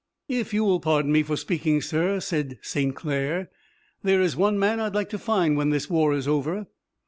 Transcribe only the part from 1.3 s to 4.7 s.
speaking, sir," said St. Clair, "there is one